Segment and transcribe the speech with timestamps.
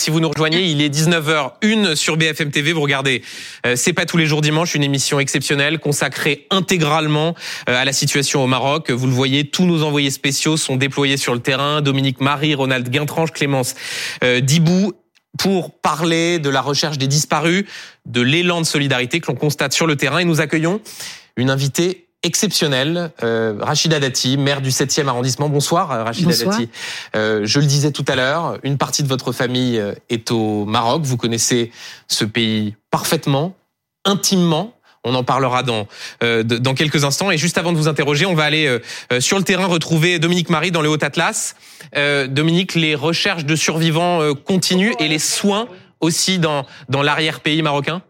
[0.00, 2.72] Si vous nous rejoignez, il est 19h01 sur BFM TV.
[2.72, 3.20] Vous regardez,
[3.66, 7.34] euh, c'est pas tous les jours dimanche, une émission exceptionnelle consacrée intégralement
[7.68, 8.90] euh, à la situation au Maroc.
[8.90, 11.82] Vous le voyez, tous nos envoyés spéciaux sont déployés sur le terrain.
[11.82, 13.74] Dominique Marie, Ronald Guintranche, Clémence
[14.24, 14.94] euh, Dibou
[15.38, 17.66] pour parler de la recherche des disparus,
[18.06, 20.20] de l'élan de solidarité que l'on constate sur le terrain.
[20.20, 20.80] Et nous accueillons
[21.36, 23.10] une invitée exceptionnel.
[23.22, 25.48] Euh, Rachida Dati, maire du 7e arrondissement.
[25.48, 26.68] Bonsoir euh, Rachida Dati.
[27.16, 30.64] Euh, je le disais tout à l'heure, une partie de votre famille euh, est au
[30.64, 31.02] Maroc.
[31.04, 31.70] Vous connaissez
[32.08, 33.54] ce pays parfaitement,
[34.04, 34.74] intimement.
[35.02, 35.88] On en parlera dans
[36.22, 37.30] euh, dans quelques instants.
[37.30, 40.50] Et juste avant de vous interroger, on va aller euh, sur le terrain retrouver Dominique
[40.50, 41.56] Marie dans le Haut-Atlas.
[42.28, 45.68] Dominique, les recherches de survivants continuent et les soins
[46.00, 48.02] aussi dans dans l'arrière-pays marocain?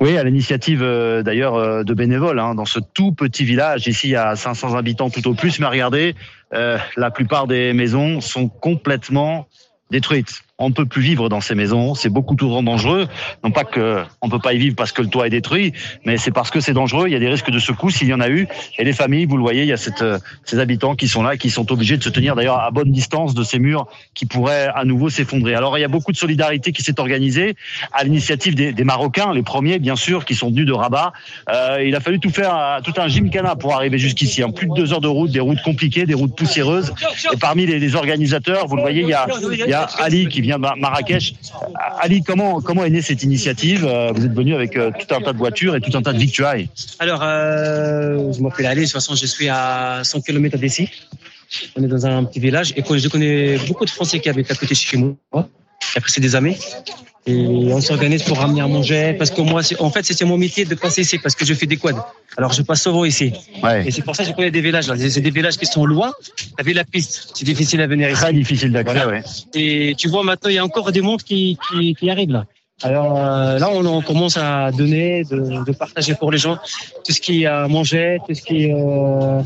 [0.00, 3.86] Oui, à l'initiative euh, d'ailleurs euh, de bénévoles, hein, dans ce tout petit village.
[3.86, 6.14] Ici, il y a 500 habitants tout au plus, mais regardez,
[6.54, 9.48] euh, la plupart des maisons sont complètement
[9.90, 11.94] détruites on ne peut plus vivre dans ces maisons.
[11.94, 13.06] C'est beaucoup trop dangereux.
[13.44, 15.72] Non pas que on peut pas y vivre parce que le toit est détruit,
[16.04, 17.06] mais c'est parce que c'est dangereux.
[17.06, 18.48] Il y a des risques de secousses s'il y en a eu.
[18.76, 21.22] Et les familles, vous le voyez, il y a cette, euh, ces habitants qui sont
[21.22, 24.26] là qui sont obligés de se tenir d'ailleurs à bonne distance de ces murs qui
[24.26, 25.54] pourraient à nouveau s'effondrer.
[25.54, 27.54] Alors il y a beaucoup de solidarité qui s'est organisée
[27.92, 31.12] à l'initiative des, des, Marocains, les premiers bien sûr, qui sont venus de Rabat.
[31.50, 34.42] Euh, il a fallu tout faire, tout un gymkhana pour arriver jusqu'ici.
[34.42, 36.92] En plus de deux heures de route, des routes compliquées, des routes poussiéreuses.
[37.32, 40.26] Et parmi les, les organisateurs, vous le voyez, il y a, il y a Ali
[40.26, 41.34] qui vient Marrakech.
[42.00, 45.20] Ali, comment, comment est née cette initiative euh, Vous êtes venu avec euh, tout un
[45.20, 46.68] tas de voitures et tout un tas de victuailles.
[46.98, 50.88] Alors, euh, je m'appelle Ali, de toute façon, je suis à 100 km d'ici.
[51.76, 54.54] On est dans un petit village et je connais beaucoup de Français qui habitent à
[54.54, 55.48] côté de chez moi,
[55.80, 56.56] qui apprécient des amis.
[57.28, 59.14] Et on s'organise pour ramener à manger.
[59.18, 61.66] Parce que moi, en fait, c'est mon métier de passer ici parce que je fais
[61.66, 62.06] des quads.
[62.38, 63.32] Alors, je passe souvent ici.
[63.62, 63.86] Ouais.
[63.86, 64.86] Et c'est pour ça que je connais des villages.
[64.96, 66.12] C'est des villages qui sont loin.
[66.64, 67.32] Vu la piste.
[67.34, 68.20] C'est difficile à venir ici.
[68.20, 69.22] Très difficile d'accès, ouais.
[69.54, 72.46] Et tu vois, maintenant, il y a encore des mondes qui, qui, qui arrivent là.
[72.82, 76.58] Alors euh, là, on, on, commence à donner, de, de, partager pour les gens
[77.04, 79.42] tout ce qui est à manger, tout ce qui est euh,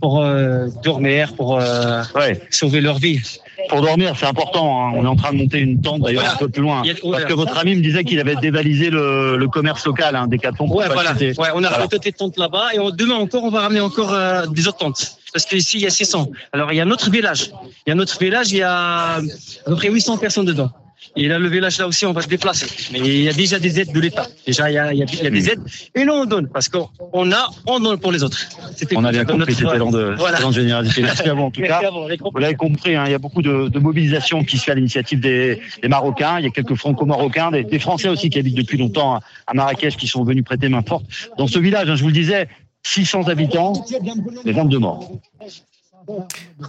[0.00, 2.40] pour euh, dormir, pour euh, ouais.
[2.50, 3.20] sauver leur vie
[3.68, 4.86] pour dormir, c'est important.
[4.86, 4.92] Hein.
[4.96, 6.82] On est en train de monter une tente d'ailleurs un peu plus loin.
[7.10, 10.38] Parce que votre ami me disait qu'il avait dévalisé le, le commerce local, hein, des
[10.38, 10.68] cartons.
[10.68, 11.12] Ouais, voilà.
[11.12, 14.12] Ouais, on a ramené des tentes là-bas et on, demain encore, on va ramener encore
[14.12, 15.18] euh, des autres tentes.
[15.32, 16.30] Parce qu'ici, il y a 600.
[16.52, 17.50] Alors, il y a notre village.
[17.86, 19.20] Il y a notre village, il y a à
[19.66, 20.70] peu près 800 personnes dedans.
[21.18, 22.66] Et là, le village, là aussi, on va se déplacer.
[22.92, 24.26] Mais il y a déjà des aides de l'État.
[24.46, 25.60] Déjà, il y, a, il, y a, il y a, des aides.
[25.96, 26.48] Et nous, on donne.
[26.48, 28.38] Parce qu'on a, on donne pour les autres.
[28.94, 30.38] On a bien compris, c'était l'élan de, voilà.
[30.40, 31.02] de généralité.
[31.02, 31.80] Merci à vous, en tout cas.
[31.90, 34.74] Vous l'avez compris, hein, il y a beaucoup de, de mobilisation qui se fait à
[34.76, 36.38] l'initiative des, des, Marocains.
[36.38, 39.96] Il y a quelques franco-marocains, des, des, Français aussi qui habitent depuis longtemps à Marrakech,
[39.96, 41.04] qui sont venus prêter main forte.
[41.36, 42.48] Dans ce village, hein, je vous le disais,
[42.84, 43.84] 600 habitants,
[44.44, 45.10] et 22 morts.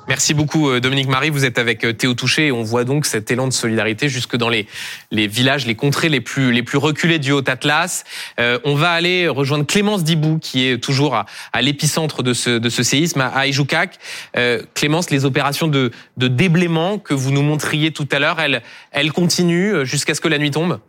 [0.07, 3.05] Merci beaucoup euh, Dominique Marie, vous êtes avec euh, Théo Touché et on voit donc
[3.05, 4.67] cet élan de solidarité jusque dans les,
[5.11, 8.03] les villages, les contrées les plus, les plus reculées du Haut-Atlas.
[8.39, 12.51] Euh, on va aller rejoindre Clémence Dibou qui est toujours à, à l'épicentre de ce,
[12.51, 13.97] de ce séisme à Ijoukak.
[14.35, 18.61] Euh, Clémence, les opérations de, de déblaiement que vous nous montriez tout à l'heure, elles,
[18.91, 20.79] elles continuent jusqu'à ce que la nuit tombe?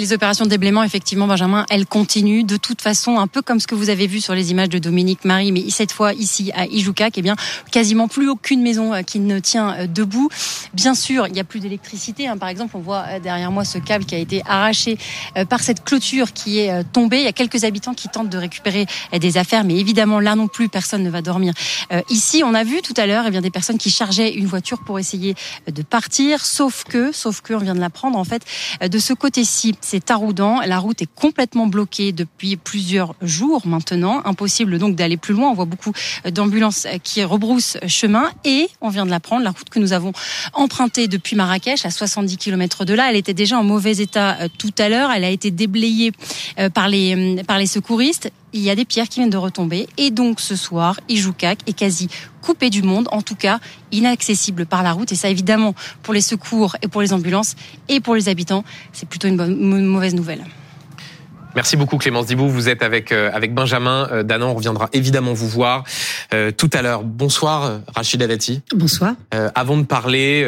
[0.00, 3.66] Les opérations de déblaiement, effectivement, Benjamin, elles continuent de toute façon, un peu comme ce
[3.66, 6.66] que vous avez vu sur les images de Dominique Marie, mais cette fois ici à
[6.66, 7.36] Ijoukak, eh bien,
[7.70, 10.30] quasiment plus aucune maison euh, qui ne tient euh, debout.
[10.72, 12.26] Bien sûr, il n'y a plus d'électricité.
[12.26, 12.38] Hein.
[12.38, 14.96] Par exemple, on voit euh, derrière moi ce câble qui a été arraché
[15.48, 17.18] par cette clôture qui est tombée.
[17.18, 20.48] Il y a quelques habitants qui tentent de récupérer des affaires, mais évidemment, là non
[20.48, 21.52] plus, personne ne va dormir.
[22.08, 24.80] Ici, on a vu tout à l'heure, eh bien, des personnes qui chargeaient une voiture
[24.84, 25.34] pour essayer
[25.70, 28.42] de partir, sauf que, sauf que, on vient de l'apprendre, en fait,
[28.86, 30.60] de ce côté-ci, c'est Taroudan.
[30.60, 34.22] La route est complètement bloquée depuis plusieurs jours maintenant.
[34.24, 35.50] Impossible donc d'aller plus loin.
[35.50, 35.92] On voit beaucoup
[36.30, 38.30] d'ambulances qui rebroussent chemin.
[38.44, 40.12] Et on vient de l'apprendre, la route que nous avons
[40.54, 44.48] empruntée depuis Marrakech, à 70 km de là, elle était déjà en mauvais état euh,
[44.58, 45.10] tout à l'heure.
[45.10, 46.12] Elle a été déblayée
[46.60, 49.36] euh, par les, euh, par les secouristes il y a des pierres qui viennent de
[49.36, 49.88] retomber.
[49.96, 52.08] Et donc ce soir, Ijoukak est quasi
[52.42, 53.60] coupé du monde, en tout cas
[53.92, 55.12] inaccessible par la route.
[55.12, 57.56] Et ça, évidemment, pour les secours et pour les ambulances
[57.88, 60.44] et pour les habitants, c'est plutôt une, une mauvaise nouvelle.
[61.56, 62.48] Merci beaucoup Clémence Dibou.
[62.48, 64.50] Vous êtes avec euh, avec Benjamin euh, Danan.
[64.50, 65.84] On reviendra évidemment vous voir
[66.32, 67.02] euh, tout à l'heure.
[67.02, 68.62] Bonsoir Rachida Dati.
[68.74, 69.14] Bonsoir.
[69.54, 70.44] avant de parler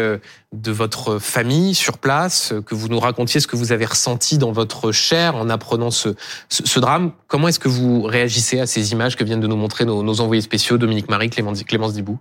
[0.52, 4.52] de votre famille sur place, que vous nous racontiez ce que vous avez ressenti dans
[4.52, 6.10] votre chair en apprenant ce,
[6.48, 9.56] ce, ce drame, comment est-ce que vous réagissez à ces images que viennent de nous
[9.56, 12.18] montrer nos, nos envoyés spéciaux, Dominique Marie, Clémence, Clémence Dibou?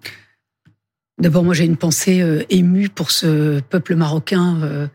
[1.20, 4.90] D'abord, moi j'ai une pensée émue pour ce peuple marocain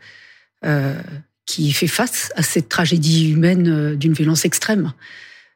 [1.47, 4.93] qui fait face à cette tragédie humaine euh, d'une violence extrême.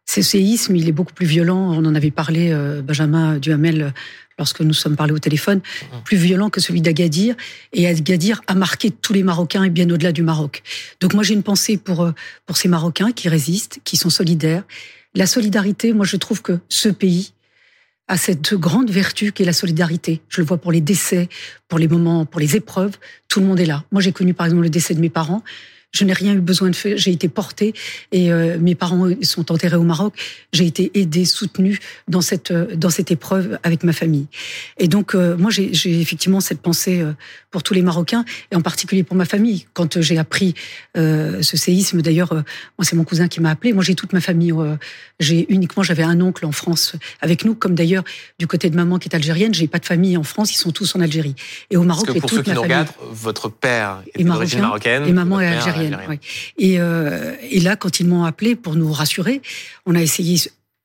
[0.10, 1.72] Ce séisme, il est beaucoup plus violent.
[1.74, 3.94] On en avait parlé, euh, Benjamin Duhamel,
[4.40, 5.62] lorsque nous sommes parlé au téléphone,
[6.04, 7.36] plus violent que celui d'Agadir.
[7.74, 10.64] Et Agadir a marqué tous les Marocains et bien au-delà du Maroc.
[11.00, 12.12] Donc moi, j'ai une pensée pour, euh,
[12.48, 14.64] pour ces Marocains qui résistent, qui sont solidaires.
[15.14, 17.34] La solidarité, moi, je trouve que ce pays
[18.08, 20.22] a cette grande vertu qui est la solidarité.
[20.28, 21.30] Je le vois pour les décès,
[21.68, 22.98] pour les moments, pour les épreuves.
[23.28, 23.84] Tout le monde est là.
[23.92, 25.44] Moi, j'ai connu, par exemple, le décès de mes parents.
[25.92, 26.98] Je n'ai rien eu besoin de faire.
[26.98, 27.74] J'ai été portée
[28.12, 30.14] et euh, mes parents sont enterrés au Maroc.
[30.54, 34.28] J'ai été aidée, soutenue dans cette euh, dans cette épreuve avec ma famille.
[34.78, 37.04] Et donc euh, moi j'ai effectivement cette pensée
[37.50, 39.66] pour tous les Marocains et en particulier pour ma famille.
[39.74, 40.56] Quand j'ai appris
[40.96, 43.74] ce séisme, d'ailleurs, moi c'est mon cousin qui m'a appelé.
[43.74, 44.54] Moi j'ai toute ma famille.
[45.20, 48.04] j'ai uniquement j'avais un oncle en France avec nous, comme d'ailleurs
[48.40, 49.54] du côté de maman qui est algérienne.
[49.54, 50.54] J'ai pas de famille en France.
[50.54, 51.36] Ils sont tous en Algérie.
[51.70, 55.06] Et au Maroc, Parce que pour ceux qui nous regardent, votre père est d'origine marocaine
[55.06, 55.81] et maman est algérienne.
[56.57, 59.42] Et, euh, et là, quand ils m'ont appelé pour nous rassurer,
[59.86, 60.38] on a essayé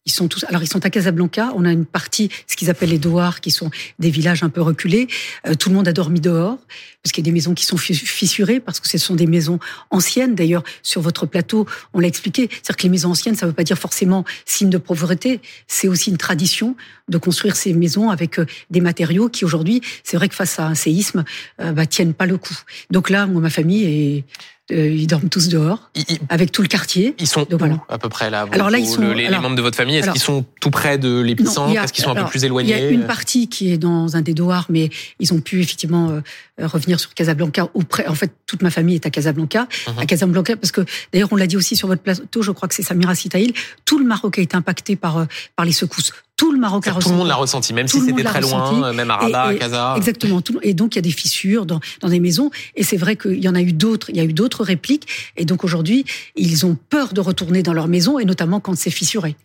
[0.07, 1.53] ils sont tous, alors ils sont à Casablanca.
[1.57, 4.63] On a une partie, ce qu'ils appellent les douars, qui sont des villages un peu
[4.63, 5.09] reculés.
[5.47, 6.59] Euh, tout le monde a dormi dehors
[7.03, 9.59] parce qu'il y a des maisons qui sont fissurées parce que ce sont des maisons
[9.91, 10.35] anciennes.
[10.35, 12.49] D'ailleurs, sur votre plateau, on l'a expliqué.
[12.51, 15.41] C'est-à-dire que les maisons anciennes, ça ne veut pas dire forcément signe de pauvreté.
[15.67, 16.77] C'est aussi une tradition
[17.09, 20.69] de construire ces maisons avec euh, des matériaux qui aujourd'hui, c'est vrai que face à
[20.69, 21.25] un séisme,
[21.61, 22.57] euh, bah, tiennent pas le coup.
[22.91, 24.25] Donc là, moi, ma famille est
[24.73, 25.91] euh, ils dorment tous dehors,
[26.29, 27.15] avec tout le quartier.
[27.21, 27.57] Ils sont où,
[27.89, 30.21] à peu près là Alors là, ils sont, les, membres de votre famille, est-ce qu'ils
[30.21, 31.79] sont tout près de l'épicentre?
[31.79, 32.73] Est-ce qu'ils sont un peu plus éloignés?
[32.73, 34.91] Il y a une partie qui est dans un des douars, mais
[35.21, 37.69] ils ont pu effectivement euh, revenir sur Casablanca.
[37.75, 39.99] Ou près, en fait, toute ma famille est à Casablanca, mhm.
[39.99, 40.81] à Casablanca, parce que
[41.13, 43.53] d'ailleurs, on l'a dit aussi sur votre plateau, je crois que c'est Samira Sitaïl,
[43.85, 45.25] tout le Maroc a été impacté par, euh,
[45.55, 47.07] par les secousses tout le Maroc a ressenti.
[47.07, 49.95] Tout le monde l'a ressenti, même si c'était très loin, même à Rabat, à Casa.
[49.97, 50.43] Exactement.
[50.63, 52.51] et donc, il y a des fissures dans, dans des maisons.
[52.75, 54.11] Et c'est vrai qu'il y en a eu d'autres.
[54.11, 55.07] Il y a eu d'autres répliques.
[55.37, 56.05] Et donc, aujourd'hui,
[56.37, 59.37] ils ont peur de retourner dans leur maison, et notamment quand c'est fissuré.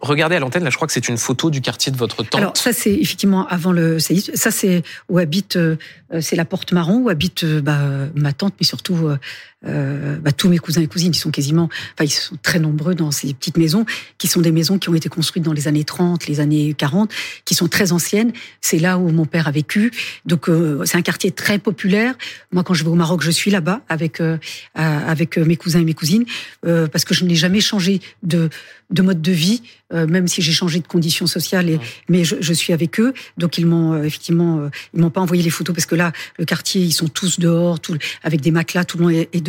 [0.00, 2.36] Regardez à l'antenne, là, je crois que c'est une photo du quartier de votre tante.
[2.36, 4.32] Alors, ça, c'est effectivement avant le séisme.
[4.34, 5.76] Ça, c'est où habite, euh,
[6.20, 7.80] c'est la porte marron, où habite euh, bah,
[8.14, 9.18] ma tante, mais surtout euh,
[9.66, 12.94] euh, bah, tous mes cousins et cousines, ils sont quasiment, enfin, ils sont très nombreux
[12.94, 13.84] dans ces petites maisons,
[14.18, 17.12] qui sont des maisons qui ont été construites dans les années 30, les années 40,
[17.44, 18.32] qui sont très anciennes.
[18.60, 19.92] C'est là où mon père a vécu.
[20.24, 22.14] Donc, euh, c'est un quartier très populaire.
[22.52, 24.38] Moi, quand je vais au Maroc, je suis là-bas avec euh,
[24.74, 26.24] avec mes cousins et mes cousines,
[26.62, 28.48] parce que je n'ai jamais changé de
[28.90, 31.68] de mode de vie, même si j'ai changé de conditions sociales.
[31.68, 35.42] Et, mais je, je, suis avec eux, donc ils m'ont effectivement, ils m'ont pas envoyé
[35.42, 38.84] les photos parce que là, le quartier, ils sont tous dehors, tout, avec des matelas,
[38.84, 39.42] tout le monde est, est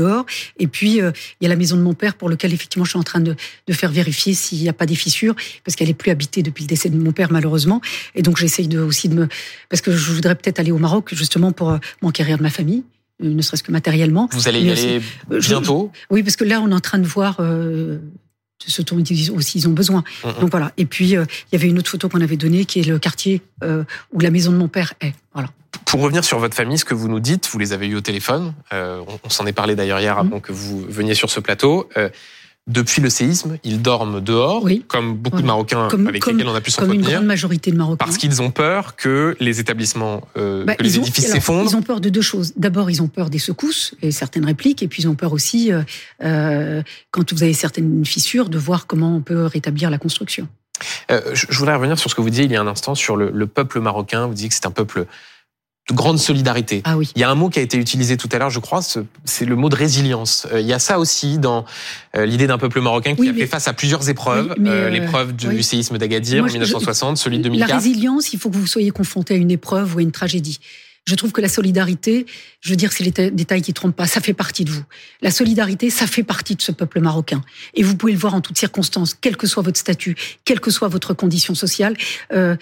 [0.59, 2.91] et puis, euh, il y a la maison de mon père pour lequel, effectivement, je
[2.91, 3.35] suis en train de,
[3.71, 6.67] faire vérifier s'il n'y a pas des fissures, parce qu'elle est plus habitée depuis le
[6.67, 7.81] décès de mon père, malheureusement.
[8.15, 9.27] Et donc, j'essaye de, aussi de me...
[9.69, 12.83] Parce que je voudrais peut-être aller au Maroc, justement, pour euh, m'enquérir de ma famille
[13.23, 14.29] euh, ne serait-ce que matériellement.
[14.31, 15.91] Vous allez y aller bientôt?
[16.09, 17.39] Oui, parce que là, on est en train de voir
[18.67, 19.01] ce dont
[19.35, 20.03] aussi ils ont besoin.
[20.39, 20.71] Donc voilà.
[20.77, 23.41] Et puis, il y avait une autre photo qu'on avait donnée, qui est le quartier
[23.63, 25.13] où la maison de mon père est.
[25.33, 25.49] Voilà.
[25.85, 28.01] Pour revenir sur votre famille, ce que vous nous dites, vous les avez eu au
[28.01, 28.53] téléphone.
[28.73, 30.41] Euh, on, s'en est parlé d'ailleurs hier avant mm.
[30.41, 31.89] que vous veniez sur ce plateau.
[32.69, 36.61] Euh, depuis le séisme, ils dorment dehors, comme beaucoup de Marocains avec lesquels on a
[36.61, 37.01] pu s'entretenir.
[37.01, 38.05] Comme une grande majorité de Marocains.
[38.05, 41.69] Parce qu'ils ont peur que les établissements, euh, bah, que les édifices s'effondrent.
[41.69, 42.53] Ils ont peur de deux choses.
[42.57, 45.71] D'abord, ils ont peur des secousses et certaines répliques, et puis ils ont peur aussi,
[46.19, 50.47] quand vous avez certaines fissures, de voir comment on peut rétablir la construction.
[51.09, 53.31] je, voudrais revenir sur ce que vous disiez il y a un instant sur le,
[53.31, 54.27] le peuple marocain.
[54.27, 55.05] Vous disiez que c'est un peuple
[55.89, 56.81] grande solidarité.
[56.83, 57.11] Ah oui.
[57.15, 58.81] Il y a un mot qui a été utilisé tout à l'heure, je crois,
[59.25, 60.47] c'est le mot de résilience.
[60.51, 61.65] Euh, il y a ça aussi dans
[62.15, 64.55] euh, l'idée d'un peuple marocain qui a fait face à plusieurs épreuves.
[64.65, 67.69] Euh, l'épreuve du séisme d'Agadir en 1960, celui de 2004.
[67.69, 70.59] La résilience, il faut que vous soyez confronté à une épreuve ou à une tragédie.
[71.07, 72.27] Je trouve que la solidarité,
[72.59, 74.83] je veux dire, c'est les détails qui trompent pas, ça fait partie de vous.
[75.21, 77.41] La solidarité, ça fait partie de ce peuple marocain.
[77.73, 80.69] Et vous pouvez le voir en toutes circonstances, quel que soit votre statut, quelle que
[80.69, 81.97] soit votre condition sociale.
[82.33, 82.55] Euh,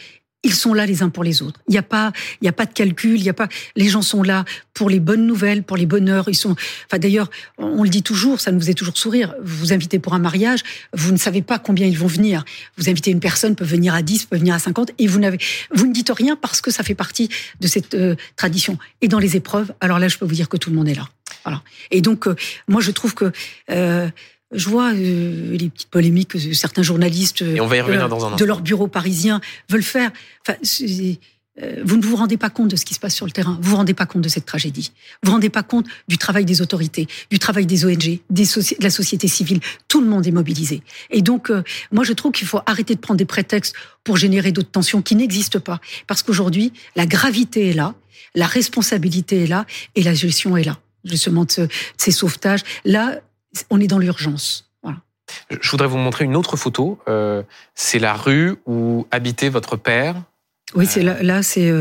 [0.43, 1.59] ils sont là les uns pour les autres.
[1.67, 3.19] Il n'y a pas, il y a pas de calcul.
[3.19, 3.49] Il y a pas.
[3.75, 6.29] Les gens sont là pour les bonnes nouvelles, pour les bonheurs.
[6.29, 6.55] Ils sont.
[6.85, 9.35] Enfin, d'ailleurs, on le dit toujours, ça nous faisait toujours sourire.
[9.43, 10.61] Vous vous invitez pour un mariage,
[10.93, 12.45] vous ne savez pas combien ils vont venir.
[12.77, 15.39] Vous invitez une personne, peut venir à 10, peut venir à 50, et vous n'avez,
[15.73, 17.29] vous ne dites rien parce que ça fait partie
[17.59, 18.77] de cette euh, tradition.
[19.01, 20.95] Et dans les épreuves, alors là, je peux vous dire que tout le monde est
[20.95, 21.09] là.
[21.43, 21.61] Voilà.
[21.91, 22.35] Et donc, euh,
[22.67, 23.31] moi, je trouve que
[23.71, 24.09] euh,
[24.51, 28.09] je vois euh, les petites polémiques que certains journalistes Et on va y revenir euh,
[28.09, 30.11] dans un de leur bureau parisien veulent faire.
[30.41, 30.57] Enfin,
[31.61, 33.59] euh, vous ne vous rendez pas compte de ce qui se passe sur le terrain.
[33.61, 34.91] Vous vous rendez pas compte de cette tragédie.
[35.21, 38.83] Vous vous rendez pas compte du travail des autorités, du travail des ONG, des de
[38.83, 39.59] la société civile.
[39.87, 40.81] Tout le monde est mobilisé.
[41.11, 41.51] Et donc,
[41.91, 45.15] moi, je trouve qu'il faut arrêter de prendre des prétextes pour générer d'autres tensions qui
[45.15, 45.81] n'existent pas.
[46.07, 47.93] Parce qu'aujourd'hui, la gravité est là,
[48.35, 49.65] la responsabilité est là,
[49.95, 52.61] et la gestion est là justement de, ces sauvetages.
[52.85, 53.19] Là,
[53.69, 54.65] on est dans l'urgence.
[55.49, 56.99] Je voudrais vous montrer une autre photo.
[57.07, 57.43] Euh,
[57.75, 60.23] c'est la rue où habitait votre père
[60.73, 61.71] Oui, c'est là, là c'est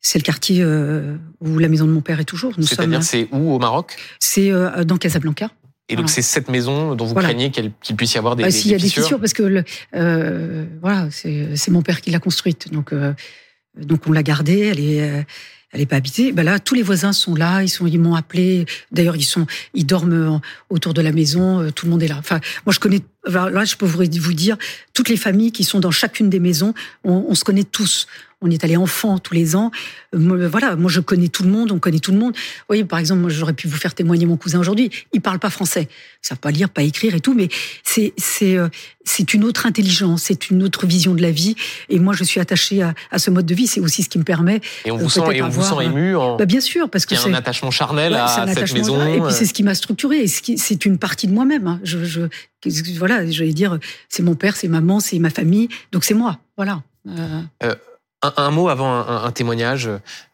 [0.00, 2.52] c'est le quartier où la maison de mon père est toujours.
[2.60, 3.96] C'est-à-dire, c'est où au Maroc?
[4.18, 4.50] C'est
[4.84, 5.48] dans Casablanca.
[5.88, 8.70] Et donc c'est cette maison dont vous craignez qu'il puisse y avoir des, bah, S'il
[8.70, 9.64] y a des fissures, parce que le,
[9.94, 13.14] euh, voilà, c'est mon père qui l'a construite, donc euh,
[13.76, 15.22] donc on l'a gardée, elle est euh,
[15.72, 16.32] elle est pas habitée.
[16.32, 18.66] Ben là, tous les voisins sont là, ils sont, ils m'ont appelé.
[18.90, 21.60] D'ailleurs, ils sont, ils dorment autour de la maison.
[21.60, 22.16] Euh, tout le monde est là.
[22.18, 23.00] Enfin, moi, je connais.
[23.26, 24.56] Là, je peux vous dire
[24.94, 26.72] toutes les familles qui sont dans chacune des maisons.
[27.04, 28.06] On, on se connaît tous
[28.40, 29.70] on est allé enfant tous les ans.
[30.12, 32.34] voilà, moi je connais tout le monde, on connaît tout le monde.
[32.34, 34.90] Vous voyez, par exemple, moi j'aurais pu vous faire témoigner mon cousin aujourd'hui.
[35.12, 37.48] Il parle pas français, ils savent pas lire, pas écrire et tout, mais
[37.82, 38.68] c'est c'est euh,
[39.04, 41.56] c'est une autre intelligence, c'est une autre vision de la vie.
[41.88, 43.66] Et moi je suis attachée à, à ce mode de vie.
[43.66, 44.60] C'est aussi ce qui me permet.
[44.84, 46.14] Et on vous sent et on vous sent ému.
[46.14, 46.36] En...
[46.36, 49.04] Bah, bien sûr, parce que c'est un attachement charnel à cette maison.
[49.14, 50.22] Et puis c'est ce qui m'a structuré.
[50.22, 51.66] Et c'est une partie de moi-même.
[51.66, 51.80] Hein.
[51.82, 52.28] Je, je
[52.96, 53.78] voilà, j'allais dire,
[54.08, 56.38] c'est mon père, c'est maman, c'est ma famille, donc c'est moi.
[56.56, 56.82] Voilà.
[57.08, 57.42] Euh...
[57.62, 57.74] Euh,
[58.22, 59.88] un, mot avant un, témoignage.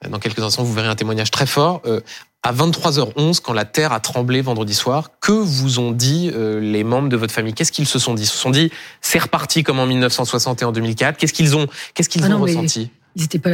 [0.09, 1.83] Dans quelques instants, vous verrez un témoignage très fort.
[1.87, 2.01] Euh,
[2.43, 6.85] à 23h11, quand la Terre a tremblé vendredi soir, que vous ont dit euh, les
[6.85, 7.55] membres de votre famille?
[7.55, 8.25] Qu'est-ce qu'ils se sont dit?
[8.25, 11.17] Ils se sont dit, c'est reparti comme en 1960 et en 2004.
[11.17, 12.91] Qu'est-ce qu'ils ont, qu'est-ce qu'ils ah ont ressenti?
[13.17, 13.51] ils étaient pas,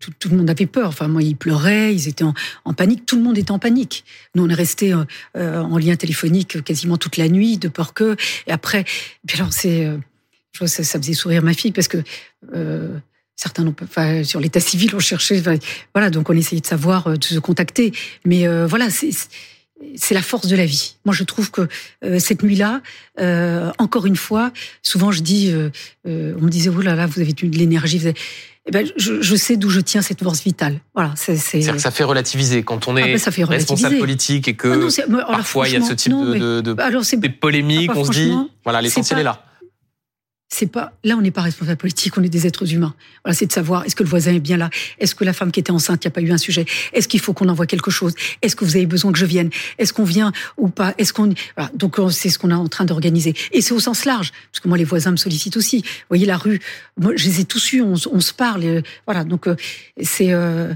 [0.00, 0.88] tout, le monde avait peur.
[0.88, 3.06] Enfin, moi, ils pleuraient, ils étaient en, panique.
[3.06, 4.04] Tout le monde était en panique.
[4.34, 4.92] Nous, on est resté
[5.36, 8.16] euh, en lien téléphonique quasiment toute la nuit, de peur que.
[8.46, 8.84] Et après,
[9.32, 9.90] alors c'est,
[10.52, 12.02] ça, ça, faisait sourire ma fille parce que
[13.36, 15.42] certains n'ont pas, enfin, sur l'état civil, on cherchait,
[15.94, 17.92] voilà, donc on essayait de savoir, euh, de se contacter.
[18.24, 19.10] Mais euh, voilà, c'est
[19.94, 20.96] c'est la force de la vie.
[21.04, 21.68] Moi, je trouve que
[22.02, 22.80] euh, cette nuit-là,
[23.76, 24.50] encore une fois,
[24.82, 25.52] souvent je dis,
[26.06, 28.00] on me disait, oh là là, vous avez de l'énergie.
[28.68, 30.80] Eh ben, je, je sais d'où je tiens cette force vitale.
[30.94, 31.36] Voilà, c'est.
[31.36, 35.74] C'est-à-dire que ça fait relativiser quand on est responsable politique et que ah parfois il
[35.74, 38.32] y a ce type de, de, alors, des polémiques, ah, on se dit,
[38.64, 39.45] voilà, l'essentiel est là
[40.48, 42.94] c'est pas là on n'est pas responsable politique, on est des êtres humains.
[43.24, 45.50] Voilà, c'est de savoir est-ce que le voisin est bien là, est-ce que la femme
[45.50, 47.66] qui était enceinte, il n'y a pas eu un sujet, est-ce qu'il faut qu'on envoie
[47.66, 50.94] quelque chose, est-ce que vous avez besoin que je vienne, est-ce qu'on vient ou pas,
[50.98, 53.34] est-ce qu'on voilà, donc c'est ce qu'on est en train d'organiser.
[53.52, 55.78] Et c'est au sens large parce que moi les voisins me sollicitent aussi.
[55.78, 56.60] Vous voyez la rue,
[56.96, 59.24] moi je les ai tous eus, on, se parle, voilà.
[59.24, 59.56] Donc euh,
[60.00, 60.74] c'est euh,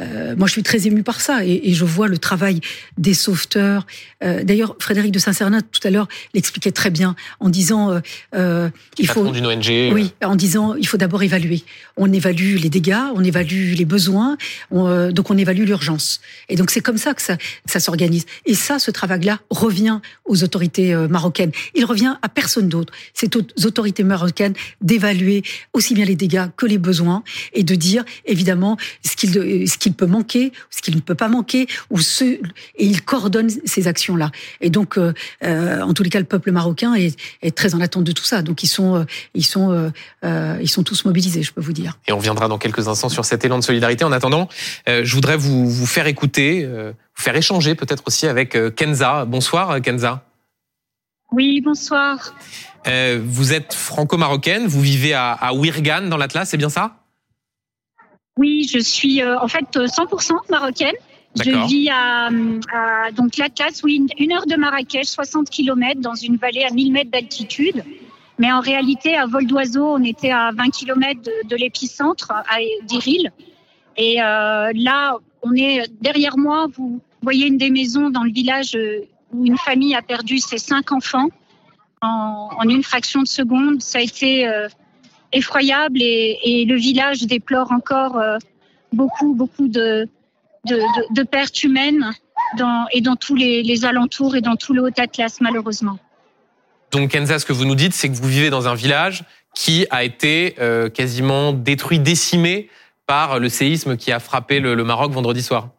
[0.00, 2.60] euh, moi, je suis très émue par ça et, et je vois le travail
[2.98, 3.86] des sauveteurs.
[4.22, 8.00] Euh, D'ailleurs, Frédéric de Saint-Cernin tout à l'heure l'expliquait très bien en disant euh,
[8.34, 9.92] euh il faut d'une ONG.
[9.92, 11.62] Oui, en disant il faut d'abord évaluer.
[11.96, 14.36] On évalue les dégâts, on évalue les besoins,
[14.70, 16.20] on, donc on évalue l'urgence.
[16.48, 18.26] Et donc c'est comme ça que ça, ça s'organise.
[18.46, 21.52] Et ça, ce travail-là revient aux autorités marocaines.
[21.74, 22.92] Il revient à personne d'autre.
[23.14, 25.42] C'est aux autorités marocaines d'évaluer
[25.72, 29.96] aussi bien les dégâts que les besoins et de dire évidemment ce qu'il ce qu'il
[29.96, 32.40] peut manquer, ce qu'il ne peut pas manquer, ou ce, et
[32.76, 34.30] il coordonne ces actions-là.
[34.60, 35.12] Et donc, euh,
[35.44, 38.24] euh, en tous les cas, le peuple marocain est, est, très en attente de tout
[38.24, 38.42] ça.
[38.42, 39.04] Donc, ils sont, euh,
[39.34, 39.90] ils sont,
[40.24, 41.98] euh, ils sont tous mobilisés, je peux vous dire.
[42.06, 44.04] Et on viendra dans quelques instants sur cet élan de solidarité.
[44.04, 44.48] En attendant,
[44.86, 49.24] je voudrais vous, vous faire écouter, vous faire échanger peut-être aussi avec Kenza.
[49.24, 50.24] Bonsoir, Kenza.
[51.32, 52.34] Oui, bonsoir.
[52.86, 56.99] vous êtes franco-marocaine, vous vivez à, à Wirgan dans l'Atlas, c'est bien ça?
[58.40, 60.94] Oui, je suis euh, en fait 100% euh, marocaine.
[61.36, 62.30] Je vis à,
[63.12, 67.10] donc l'Atlas, oui, une heure de Marrakech, 60 km dans une vallée à 1000 mètres
[67.10, 67.84] d'altitude.
[68.38, 73.30] Mais en réalité, à vol d'oiseau, on était à 20 km de, l'épicentre, à Diril.
[73.96, 76.66] Et euh, là, on est derrière moi.
[76.74, 78.76] Vous voyez une des maisons dans le village
[79.32, 81.28] où une famille a perdu ses cinq enfants
[82.00, 83.82] en, en une fraction de seconde.
[83.82, 84.48] Ça a été
[85.32, 88.38] effroyable et, le village déplore encore euh,
[88.92, 90.08] beaucoup, beaucoup de,
[90.64, 92.10] de, pertes humaines
[92.58, 95.98] dans, et dans tous les, alentours et dans tout le Haut-Atlas, malheureusement.
[96.92, 99.86] Donc, Kenza, ce que vous nous dites, c'est que vous vivez dans un village qui
[99.90, 102.68] a été euh, quasiment détruit, décimé
[103.06, 105.70] par le séisme qui a frappé le, Maroc vendredi soir.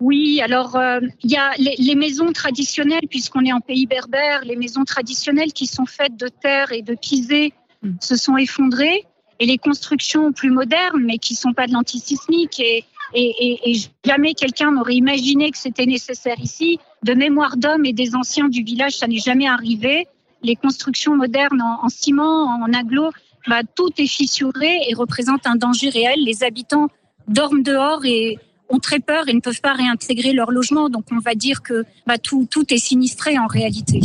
[0.00, 4.42] Oui, alors euh, il y a les, les maisons traditionnelles, puisqu'on est en pays berbère,
[4.44, 7.54] les maisons traditionnelles qui sont faites de terre et de pisé
[8.00, 9.04] se sont effondrés
[9.38, 14.34] et les constructions plus modernes, mais qui sont pas de l'antisismique et, et, et, jamais
[14.34, 16.78] quelqu'un n'aurait imaginé que c'était nécessaire ici.
[17.02, 20.06] De mémoire d'hommes et des anciens du village, ça n'est jamais arrivé.
[20.42, 23.10] Les constructions modernes en, ciment, en aglo,
[23.46, 26.18] bah, tout est fissuré et représente un danger réel.
[26.24, 26.88] Les habitants
[27.28, 30.88] dorment dehors et ont très peur et ne peuvent pas réintégrer leur logement.
[30.88, 34.00] Donc on va dire que bah, tout, tout est sinistré en réalité.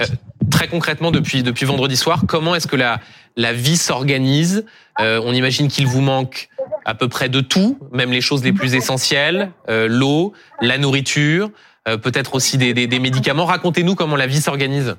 [0.00, 0.04] Euh,
[0.52, 3.00] très concrètement, depuis, depuis vendredi soir, comment est-ce que la,
[3.36, 4.64] la vie s'organise?
[5.00, 6.48] Euh, On imagine qu'il vous manque
[6.84, 11.50] à peu près de tout, même les choses les plus essentielles, euh, l'eau, la nourriture,
[11.84, 13.44] peut-être aussi des, des, médicaments.
[13.44, 14.94] Racontez-nous comment la vie s'organise.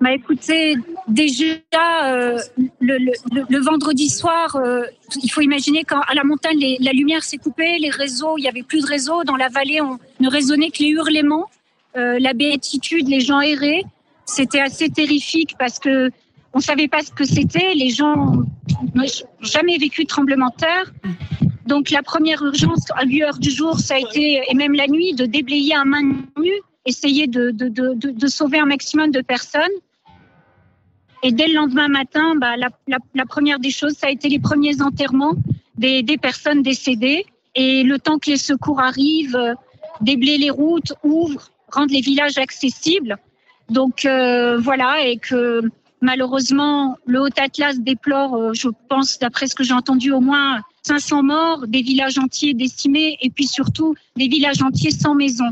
[0.00, 0.76] Bah écoutez,
[1.08, 1.56] déjà
[2.04, 2.38] euh,
[2.80, 2.98] le,
[3.48, 4.82] le, vendredi soir, euh,
[5.20, 8.62] il faut imaginer qu'à la montagne, la lumière s'est coupée, les réseaux, il y avait
[8.62, 9.24] plus de réseaux.
[9.24, 11.50] Dans la vallée, on ne résonnait que les hurlements,
[11.96, 13.82] euh, la béatitude, les gens erraient.
[14.28, 16.10] C'était assez terrifique parce que
[16.52, 17.74] on savait pas ce que c'était.
[17.74, 18.44] Les gens
[18.94, 19.06] n'ont
[19.40, 20.92] jamais vécu de tremblement de terre.
[21.66, 25.14] Donc la première urgence à l'heure du jour, ça a été, et même la nuit,
[25.14, 26.02] de déblayer un main
[26.38, 29.76] nue, essayer de, de, de, de sauver un maximum de personnes.
[31.22, 34.28] Et dès le lendemain matin, bah, la, la, la, première des choses, ça a été
[34.28, 35.34] les premiers enterrements
[35.76, 37.24] des, des personnes décédées.
[37.54, 39.54] Et le temps que les secours arrivent, euh,
[40.02, 43.16] déblayer les routes, ouvrent, rendre les villages accessibles.
[43.70, 45.62] Donc euh, voilà, et que
[46.00, 50.60] malheureusement, le Haut Atlas déplore, euh, je pense, d'après ce que j'ai entendu, au moins
[50.82, 55.48] 500 morts, des villages entiers décimés, et puis surtout des villages entiers sans maison.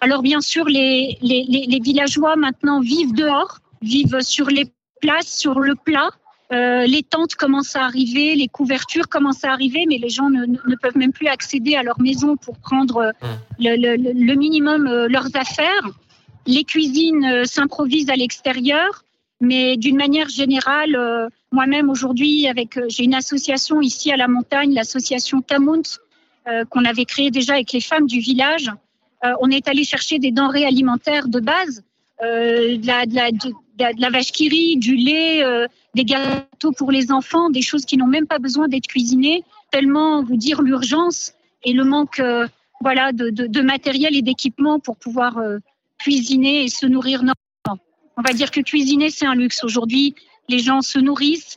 [0.00, 4.66] Alors bien sûr, les, les, les, les villageois maintenant vivent dehors, vivent sur les
[5.04, 6.08] place sur le plat.
[6.52, 10.46] Euh, les tentes commencent à arriver, les couvertures commencent à arriver, mais les gens ne,
[10.46, 13.28] ne peuvent même plus accéder à leur maison pour prendre euh, Hum.
[13.58, 15.84] le, le, le minimum euh, leurs affaires.
[16.46, 19.04] Les cuisines euh, s'improvisent à l'extérieur,
[19.40, 24.28] mais d'une manière générale, euh, moi-même aujourd'hui, avec euh, j'ai une association ici à la
[24.28, 25.82] montagne, l'association Tamunt,
[26.48, 28.70] euh, qu'on avait créée déjà avec les femmes du village.
[29.40, 31.82] On est allé chercher des denrées alimentaires de base,
[32.20, 35.42] de, la, de, la, de, la vache qui du lait,
[35.94, 40.22] des gâteaux pour les enfants, des choses qui n'ont même pas besoin d'être cuisinées, tellement
[40.22, 41.32] vous dire l'urgence
[41.62, 42.20] et le manque
[42.82, 45.38] voilà, de, matériel et d'équipement pour pouvoir
[46.04, 47.84] cuisiner et se nourrir normalement.
[48.18, 49.64] On va dire que cuisiner, c'est un luxe.
[49.64, 50.14] Aujourd'hui,
[50.48, 51.56] les gens se nourrissent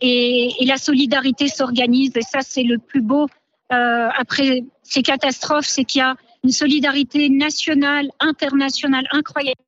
[0.00, 2.12] et, et la solidarité s'organise.
[2.16, 3.26] Et ça, c'est le plus beau
[3.72, 6.14] euh, après ces catastrophes, c'est qu'il y a
[6.44, 9.60] une solidarité nationale, internationale incroyable.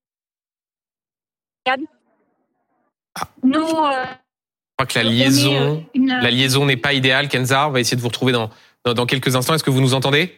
[3.43, 7.29] Nous, euh, Je crois que la liaison, euh, une- la liaison n'est pas idéale.
[7.29, 8.51] Kenza, on va essayer de vous retrouver dans,
[8.85, 9.55] dans, dans quelques instants.
[9.55, 10.33] Est-ce que vous nous entendez?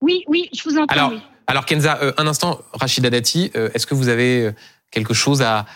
[0.00, 0.94] Oui, oui, je vous entends.
[0.94, 1.20] Alors, oui.
[1.46, 4.52] Alors Kenza, euh, un instant, Rachida Dati, euh, est-ce que vous avez euh,
[4.90, 5.66] quelque chose à,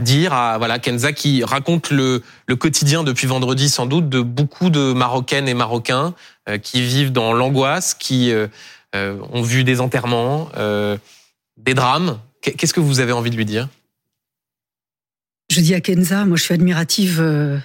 [0.00, 2.22] dire à voilà Kenza qui raconte le,
[2.58, 6.14] quotidien depuis vendredi sans doute de beaucoup de Marocaines et Marocains
[6.62, 8.32] qui vivent dans l'angoisse, qui
[8.92, 10.48] ont vu des enterrements,
[11.58, 12.18] des drames.
[12.42, 13.68] Qu'est- Qu'est-ce que vous avez envie de lui dire?
[15.48, 17.60] Je dis à Kenza, moi je suis admirative de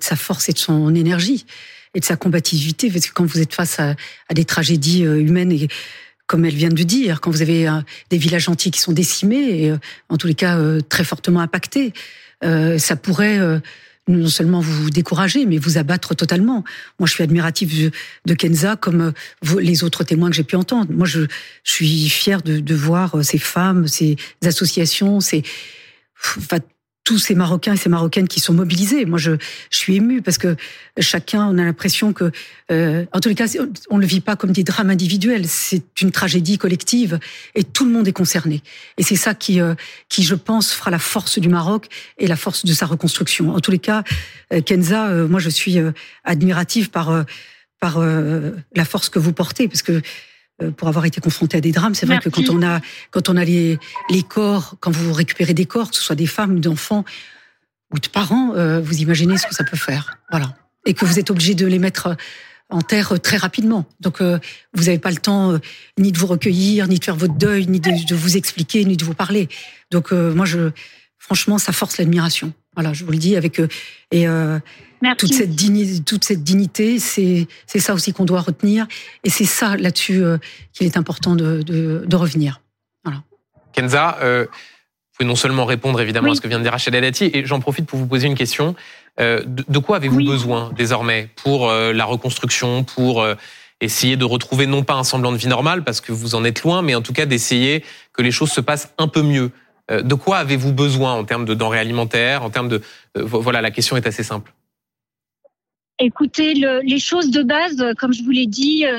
[0.00, 1.46] sa force et de son énergie
[1.94, 3.94] et de sa combativité, parce que quand vous êtes face à,
[4.28, 5.68] à des tragédies humaines, et
[6.28, 8.92] comme elle vient de le dire, quand vous avez euh, des villages entiers qui sont
[8.92, 9.78] décimés, et euh,
[10.10, 11.92] en tous les cas euh, très fortement impactés,
[12.40, 13.40] ça pourrait
[14.06, 16.62] non seulement vous décourager, mais vous abattre totalement.
[17.00, 17.90] Moi, je suis admirative
[18.24, 19.12] de, Kenza, comme
[19.58, 20.92] les autres témoins que j'ai pu entendre.
[20.92, 21.22] Moi, je,
[21.64, 24.14] je suis fière de, de voir ces femmes, ces
[24.44, 25.42] associations, ces,
[26.16, 26.58] enfin,
[27.08, 29.06] tous ces Marocains et ces Marocaines qui sont mobilisés.
[29.06, 29.30] Moi, je,
[29.70, 30.56] je suis émue parce que
[30.98, 32.30] chacun, on a l'impression que,
[32.70, 33.46] euh, en tous les cas,
[33.88, 35.46] on ne le vit pas comme des drames individuels.
[35.48, 37.18] C'est une tragédie collective
[37.54, 38.62] et tout le monde est concerné.
[38.98, 39.74] Et c'est ça qui, euh,
[40.10, 41.86] qui, je pense, fera la force du Maroc
[42.18, 43.54] et la force de sa reconstruction.
[43.54, 44.04] En tous les cas,
[44.52, 45.92] euh, Kenza, euh, moi, je suis euh,
[46.24, 47.22] admirative par euh,
[47.80, 50.02] par euh, la force que vous portez, parce que
[50.76, 52.30] pour avoir été confronté à des drames, c'est vrai Merci.
[52.30, 53.78] que quand on a quand on a les
[54.10, 57.04] les corps, quand vous récupérez des corps, que ce soit des femmes, d'enfants
[57.94, 61.18] ou de parents, euh, vous imaginez ce que ça peut faire, voilà, et que vous
[61.18, 62.16] êtes obligé de les mettre
[62.70, 63.86] en terre euh, très rapidement.
[64.00, 64.38] Donc euh,
[64.74, 65.58] vous n'avez pas le temps euh,
[65.98, 68.96] ni de vous recueillir, ni de faire votre deuil, ni de, de vous expliquer, ni
[68.96, 69.48] de vous parler.
[69.90, 70.70] Donc euh, moi je
[71.18, 72.52] franchement ça force l'admiration.
[72.74, 73.68] Voilà, je vous le dis avec euh,
[74.10, 74.58] et euh,
[75.02, 75.16] Merci.
[75.26, 78.86] toute cette dignité, toute cette dignité, c'est c'est ça aussi qu'on doit retenir,
[79.24, 80.38] et c'est ça là-dessus euh,
[80.72, 82.60] qu'il est important de, de, de revenir.
[83.72, 86.32] Kenza, euh, vous pouvez non seulement répondre évidemment Oui.
[86.32, 88.34] à ce que vient de dire Rachida Dati, et j'en profite pour vous poser une
[88.34, 88.74] question.
[89.20, 90.26] Euh, de, de quoi avez-vous Oui.
[90.26, 93.34] besoin désormais pour euh, la reconstruction, pour euh,
[93.80, 96.62] essayer de retrouver non pas un semblant de vie normale, parce que vous en êtes
[96.62, 99.50] loin, mais en tout cas d'essayer que les choses se passent un peu mieux
[99.90, 102.82] Euh, De quoi avez-vous besoin en termes de denrées alimentaires, en termes de...
[103.16, 104.52] euh, vo- voilà, la question est assez simple.
[106.00, 108.98] Écoutez, le- les choses de base, euh, comme je vous l'ai dit, euh,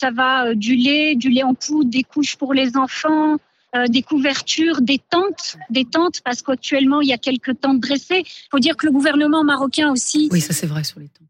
[0.00, 3.36] ça va euh, du lait, du lait en poudre, des couches pour les enfants,
[3.74, 8.22] euh, des couvertures, des tentes, des tentes, parce qu'actuellement il y a quelques tentes dressées.
[8.26, 11.24] Il faut dire que le gouvernement marocain aussi Oui, ça c'est vrai sur les temps.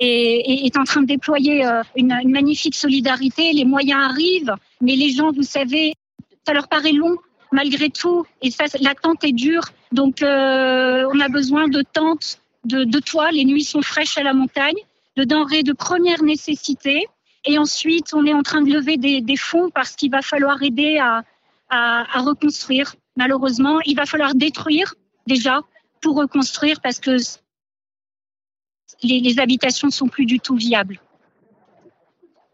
[0.00, 0.06] est,
[0.50, 3.52] est- est en train de déployer euh, une, une magnifique solidarité.
[3.52, 5.92] Les moyens arrivent, mais les gens, vous savez,
[6.46, 7.16] ça leur paraît long
[7.52, 8.24] malgré tout.
[8.40, 9.64] Et ça, l'attente est dure.
[9.92, 13.30] Donc, euh, on a besoin de tentes, de, de toits.
[13.30, 14.76] Les nuits sont fraîches à la montagne,
[15.16, 17.06] de denrées de première nécessité.
[17.44, 20.98] Et ensuite, on est en train de lever des, fonds parce qu'il va falloir aider
[20.98, 21.24] à,
[21.70, 22.94] à, à reconstruire.
[23.16, 23.80] malheureusement.
[23.84, 24.94] Il va falloir détruire
[25.26, 25.60] déjà
[26.00, 27.16] pour reconstruire parce que
[29.02, 31.00] les, les habitations ne sont plus du tout viables.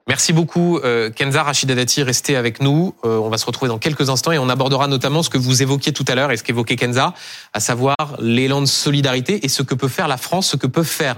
[0.08, 2.94] Merci beaucoup, euh, Kenza Rachida Dati, restez avec nous.
[3.04, 5.60] Euh, on va se retrouver dans quelques instants et on abordera notamment ce que vous
[5.62, 7.12] évoquiez tout à l'heure et ce qu'évoquait Kenza,
[7.52, 10.86] à savoir l'élan de solidarité et ce que peut faire la France, ce que peuvent
[10.86, 11.16] faire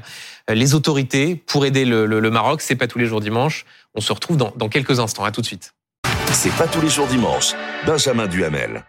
[0.50, 2.62] euh, les autorités pour aider le, le, le Maroc.
[2.62, 3.64] C'est pas tous les jours dimanche.
[3.94, 5.22] On se retrouve dans, dans quelques instants.
[5.24, 5.72] À tout de suite.
[6.32, 7.52] C'est pas tous les jours dimanche.
[7.86, 8.84] Benjamin Duhamel.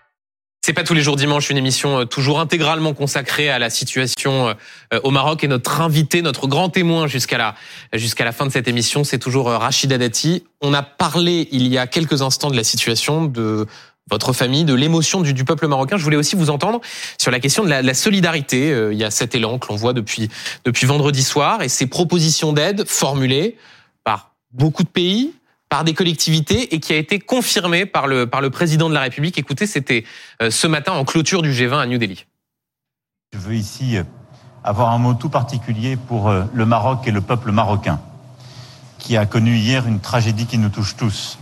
[0.63, 4.50] C'est pas tous les jours dimanche, une émission euh, toujours intégralement consacrée à la situation
[4.93, 7.56] euh, au Maroc et notre invité, notre grand témoin jusqu'à la
[7.93, 10.43] jusqu'à la fin de cette émission, c'est toujours euh, Rachida Dati.
[10.62, 13.65] On a parlé il y a quelques instants de la situation de
[14.12, 15.97] votre famille, de l'émotion du, peuple marocain.
[15.97, 16.80] Je voulais aussi vous entendre
[17.17, 18.67] sur la question de la, la solidarité.
[18.91, 20.30] il y a cet élan que l'on voit depuis
[20.63, 23.58] depuis vendredi soir et ces propositions d'aide formulées
[24.04, 25.34] par beaucoup de pays,
[25.71, 28.99] par des collectivités et qui a été confirmé par le, par le président de la
[28.99, 29.38] République.
[29.38, 30.03] Écoutez, c'était
[30.41, 32.25] euh, ce matin en clôture du G20 à New Delhi.
[33.31, 34.03] Je veux ici euh,
[34.65, 38.01] avoir un mot tout particulier pour euh, le Maroc et le peuple marocain,
[38.99, 41.39] qui a connu hier une tragédie qui nous touche tous.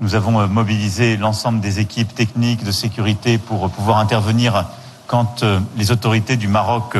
[0.00, 4.66] Nous avons mobilisé l'ensemble des équipes techniques de sécurité pour pouvoir intervenir
[5.08, 5.44] quand
[5.76, 6.96] les autorités du Maroc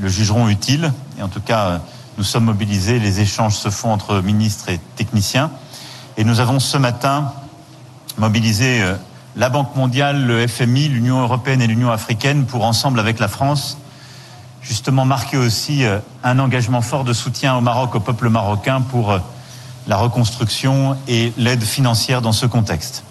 [0.00, 0.92] le jugeront utile.
[1.18, 1.82] Et en tout cas,
[2.18, 5.50] nous sommes mobilisés, les échanges se font entre ministres et techniciens.
[6.22, 7.32] Et nous avons ce matin
[8.16, 8.94] mobilisé euh,
[9.34, 13.76] la Banque mondiale, le FMI, l'Union européenne et l'Union africaine pour, ensemble avec la France,
[14.62, 19.10] justement marquer aussi euh, un engagement fort de soutien au Maroc, au peuple marocain pour
[19.10, 19.18] euh,
[19.88, 23.02] la reconstruction et l'aide financière dans ce contexte.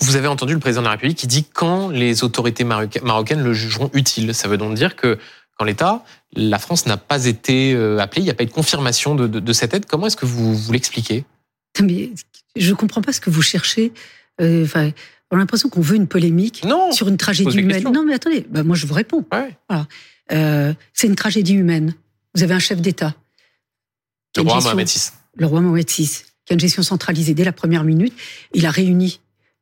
[0.00, 3.52] Vous avez entendu le président de la République qui dit quand les autorités marocaines le
[3.52, 4.32] jugeront utile.
[4.32, 5.18] Ça veut donc dire que
[5.60, 6.04] l'État,
[6.36, 9.74] la France n'a pas été appelée, il n'y a pas eu de confirmation de cette
[9.74, 9.86] aide.
[9.86, 11.24] Comment est-ce que vous, vous l'expliquez?
[11.82, 12.10] Mais
[12.56, 13.92] je comprends pas ce que vous cherchez.
[14.40, 14.66] Euh,
[15.30, 17.84] on a l'impression qu'on veut une polémique non, sur une tragédie humaine.
[17.92, 19.24] Non, mais attendez, bah, moi je vous réponds.
[19.32, 19.56] Ouais.
[19.68, 19.86] Voilà.
[20.32, 21.94] Euh, c'est une tragédie humaine.
[22.34, 23.14] Vous avez un chef d'État.
[24.36, 25.10] Le roi Mohamed VI.
[25.36, 28.12] Le roi Mohamed VI, qui a une gestion centralisée dès la première minute.
[28.54, 29.20] Il a réuni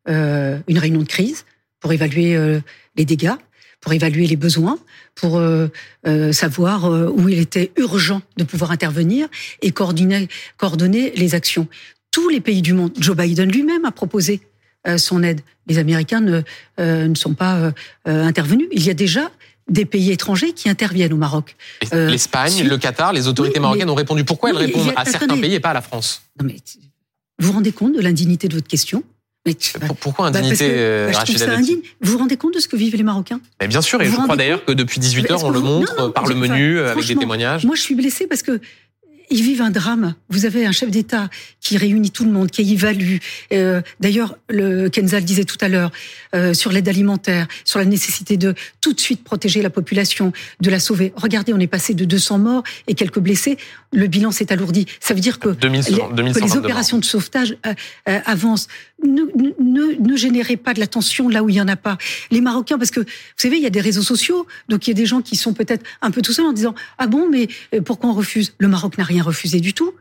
[0.08, 1.44] euh, une réunion de crise
[1.80, 2.60] pour évaluer euh,
[2.96, 3.34] les dégâts,
[3.80, 4.78] pour évaluer les besoins,
[5.14, 5.40] pour
[6.32, 9.28] savoir où il était urgent de pouvoir intervenir
[9.60, 11.68] et coordonner, coordonner les actions.
[12.14, 14.40] Tous les pays du monde, Joe Biden lui-même a proposé
[14.86, 15.40] euh, son aide.
[15.66, 16.42] Les Américains ne,
[16.78, 17.72] euh, ne sont pas
[18.04, 18.68] intervenus.
[18.70, 19.32] Il y a déjà
[19.68, 21.56] des pays étrangers qui interviennent au Maroc.
[21.90, 24.22] L'Espagne, le Qatar, les autorités oui, marocaines mais, ont répondu.
[24.22, 26.22] Pourquoi oui, elles répondent a, à certains attendez, pays et pas à la France?
[26.40, 26.54] Non mais,
[27.40, 29.02] Vous vous rendez compte de l'indignité de votre question?
[29.44, 29.56] Mais,
[29.98, 31.80] Pourquoi indignité bah, que, bah, je ça indigne.
[32.00, 33.40] Vous vous rendez compte de ce que vivent les Marocains?
[33.60, 35.92] Mais Bien sûr, et vous je crois d'ailleurs que depuis 18 heures, on le montre
[35.98, 37.66] non, non, par le menu, avec des témoignages.
[37.66, 38.60] Moi, je suis blessée parce que
[39.30, 40.14] ils vivent un drame.
[40.28, 41.28] Vous avez un chef d'État
[41.60, 43.16] qui réunit tout le monde, qui évalue.
[43.52, 45.90] Euh, D'ailleurs, le Kenza le disait tout à l'heure
[46.34, 50.70] euh, sur l'aide alimentaire, sur la nécessité de tout de suite protéger la population, de
[50.70, 51.12] la sauver.
[51.16, 53.56] Regardez, on est passé de 200 morts et quelques blessés.
[53.92, 54.86] Le bilan s'est alourdi.
[55.00, 57.74] Ça veut dire que, 2000, les, que les opérations de sauvetage euh,
[58.08, 58.68] euh, avancent.
[59.02, 59.22] Ne,
[59.60, 61.98] ne, ne générez pas de la tension là où il y en a pas.
[62.30, 64.92] Les Marocains, parce que vous savez, il y a des réseaux sociaux, donc il y
[64.92, 67.48] a des gens qui sont peut-être un peu tout seuls en disant ah bon, mais
[67.74, 68.54] euh, pourquoi on refuse?
[68.58, 69.92] Le Maroc n'a rien refusé du tout.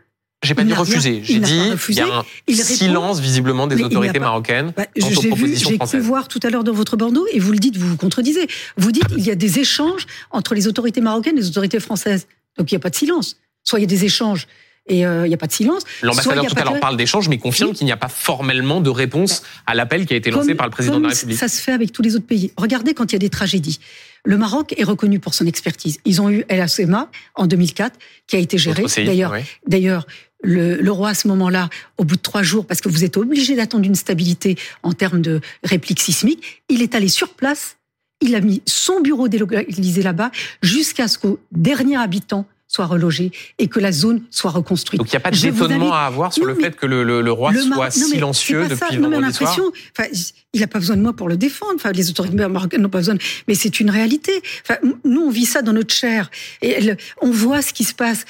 [0.43, 1.53] J'ai pas dit refuser, j'ai dit
[1.89, 5.69] il y a un il silence répond, visiblement des autorités marocaines bah, quant aux propositions
[5.69, 7.97] J'ai cru voir tout à l'heure dans votre bandeau, et vous le dites, vous vous
[7.97, 8.47] contredisez.
[8.77, 12.27] Vous dites il y a des échanges entre les autorités marocaines et les autorités françaises.
[12.57, 13.37] Donc il n'y a pas de silence.
[13.63, 14.47] Soit il y a des échanges
[14.87, 15.83] et il euh, n'y a pas de silence.
[16.01, 16.79] L'ambassadeur tout à l'heure de...
[16.79, 20.17] parle d'échanges, mais confirme qu'il n'y a pas formellement de réponse à l'appel qui a
[20.17, 21.37] été lancé comme, par le président de la République.
[21.37, 22.51] Ça se fait avec tous les autres pays.
[22.57, 23.79] Regardez quand il y a des tragédies.
[24.25, 25.99] Le Maroc est reconnu pour son expertise.
[26.05, 28.83] Ils ont eu El Asema en 2004, qui a été géré.
[29.05, 29.41] D'ailleurs, oui.
[29.67, 30.05] d'ailleurs,
[30.43, 33.15] le, le, roi à ce moment-là, au bout de trois jours, parce que vous êtes
[33.15, 37.77] obligé d'attendre une stabilité en termes de réplique sismique, il est allé sur place.
[38.21, 43.67] Il a mis son bureau délocalisé là-bas jusqu'à ce qu'au dernier habitant soit relogé et
[43.67, 44.97] que la zone soit reconstruite.
[44.97, 47.21] Donc il n'y a pas d'étonnement à avoir sur non, le fait que le, le,
[47.21, 48.97] le roi le soit silencieux depuis ça.
[48.97, 49.59] non, mais vendredi soir.
[49.97, 50.09] Enfin,
[50.53, 51.73] il n'a pas besoin de moi pour le défendre.
[51.75, 53.15] Enfin, les autorités marocaines n'ont pas besoin.
[53.15, 53.21] De...
[53.47, 54.31] Mais c'est une réalité.
[54.63, 56.31] Enfin, nous, on vit ça dans notre chair.
[56.61, 58.25] Et on voit ce qui se passe.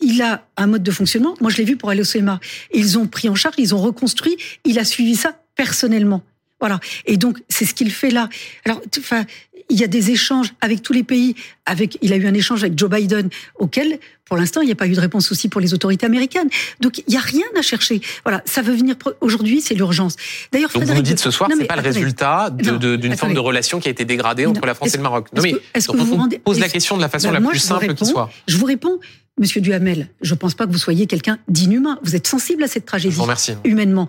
[0.00, 1.34] Il a un mode de fonctionnement.
[1.40, 2.40] Moi, je l'ai vu pour aller au CMA.
[2.72, 4.36] Ils ont pris en charge, ils ont reconstruit.
[4.64, 6.22] Il a suivi ça personnellement.
[6.60, 6.78] Voilà.
[7.06, 8.28] Et donc, c'est ce qu'il fait là.
[8.64, 9.24] Alors, enfin,
[9.70, 11.34] il y a des échanges avec tous les pays.
[11.64, 14.76] Avec, il a eu un échange avec Joe Biden, auquel, pour l'instant, il n'y a
[14.76, 16.48] pas eu de réponse aussi pour les autorités américaines.
[16.80, 18.00] Donc, il n'y a rien à chercher.
[18.24, 20.16] Voilà, ça veut venir aujourd'hui, c'est l'urgence.
[20.52, 23.38] D'ailleurs, donc vous nous dites ce soir, c'est pas attendez, le résultat d'une forme de
[23.38, 25.28] relation qui a été dégradée entre non, la France et le Maroc.
[25.32, 27.34] Non, mais est-ce que, est que vous rendez, pose la question de la façon ben
[27.34, 28.30] la moi, plus simple qui soit.
[28.46, 28.98] Je vous réponds.
[29.38, 31.98] Monsieur Duhamel, je ne pense pas que vous soyez quelqu'un d'inhumain.
[32.02, 33.12] Vous êtes sensible à cette tragédie.
[33.12, 33.54] Je vous remercie.
[33.64, 34.06] Humainement.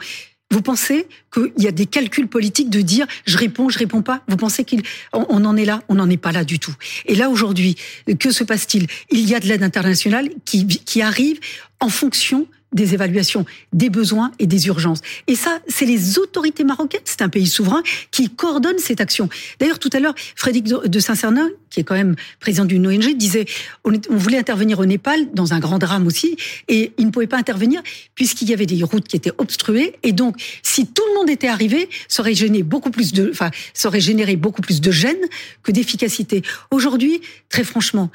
[0.52, 4.22] Vous pensez qu'il y a des calculs politiques de dire je réponds, je réponds pas?
[4.28, 5.82] Vous pensez qu'on on en est là?
[5.88, 6.76] On n'en est pas là du tout.
[7.06, 7.78] Et là aujourd'hui,
[8.20, 8.88] que se passe-t-il?
[9.10, 11.40] Il y a de l'aide internationale qui, qui arrive
[11.80, 15.02] en fonction des évaluations des besoins et des urgences.
[15.28, 19.30] Et ça, c'est les autorités marocaines, c'est un pays souverain qui coordonne cette action.
[19.60, 23.46] D'ailleurs, tout à l'heure, Frédéric de Saint-Cernin, qui est quand même président d'une ONG, disait
[23.84, 26.36] on, voulait intervenir au Népal dans un grand drame aussi,
[26.68, 27.82] et il ne pouvait pas intervenir
[28.16, 29.96] puisqu'il y avait des routes qui étaient obstruées.
[30.04, 33.52] Et donc, si tout le monde était arrivé, ça aurait généré beaucoup plus de, enfin,
[33.74, 35.18] ça aurait généré beaucoup plus de gêne
[35.64, 36.42] que d'efficacité.
[36.70, 38.12] Aujourd'hui, très franchement,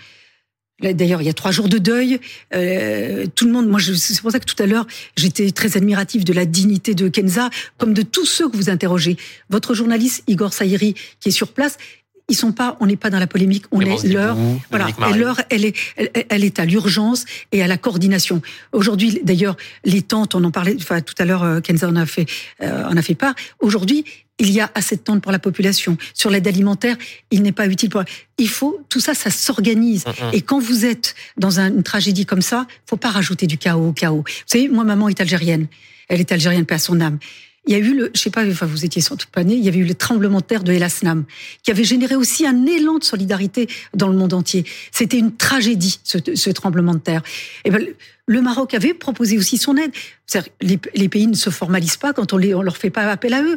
[0.80, 2.20] D'ailleurs, il y a trois jours de deuil.
[2.54, 4.86] Euh, tout le monde, moi, c'est pour ça que tout à l'heure,
[5.16, 9.16] j'étais très admiratif de la dignité de Kenza, comme de tous ceux que vous interrogez.
[9.48, 11.78] Votre journaliste Igor Saïri, qui est sur place,
[12.28, 14.36] ils sont pas, on n'est pas dans la polémique, on est l'heure,
[14.70, 15.76] voilà, l'heure, elle est,
[16.28, 18.42] elle, est à l'urgence et à la coordination.
[18.72, 22.04] Aujourd'hui, d'ailleurs, les tentes, on en parlait, enfin tout à l'heure, euh, Kenza en a
[22.04, 22.26] fait,
[22.62, 23.34] euh, en a fait part.
[23.60, 24.04] Aujourd'hui,
[24.38, 25.96] il y a assez de tentes pour la population.
[26.14, 26.96] Sur l'aide alimentaire,
[27.30, 28.02] il n'est pas utile pour.
[28.38, 30.04] Il faut tout ça, ça s'organise.
[30.06, 30.30] Mm, mm.
[30.32, 33.92] Et quand vous êtes dans une tragédie comme ça, faut pas rajouter du chaos au
[33.92, 34.24] chaos.
[34.26, 35.68] Vous savez, moi, maman est algérienne.
[36.08, 37.18] Elle est algérienne, pas son âme
[37.66, 39.68] il y a eu le, je sais pas, enfin vous étiez sans doute il y
[39.68, 41.24] avait eu le tremblement de terre de El Asnam,
[41.62, 44.64] qui avait généré aussi un élan de solidarité dans le monde entier.
[44.92, 47.22] C'était une tragédie ce, ce, tremblement de terre.
[47.64, 47.84] Et ben,
[48.26, 49.92] le Maroc avait proposé aussi son aide.
[50.60, 53.42] Les, les, pays ne se formalisent pas quand on, on leur fait pas appel à
[53.42, 53.56] eux.